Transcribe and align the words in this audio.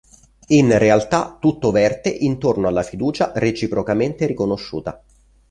In 0.47 0.75
realtà 0.79 1.37
tutto 1.39 1.69
verte 1.69 2.09
intorno 2.09 2.67
alla 2.67 2.81
fiducia 2.81 3.33
reciprocamente 3.35 4.25
riconosciuta. 4.25 4.99